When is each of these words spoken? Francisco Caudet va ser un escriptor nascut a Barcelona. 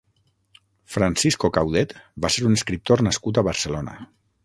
Francisco 0.93 1.53
Caudet 1.59 1.95
va 2.25 2.35
ser 2.37 2.49
un 2.51 2.61
escriptor 2.61 3.07
nascut 3.11 3.43
a 3.45 3.49
Barcelona. 3.53 3.99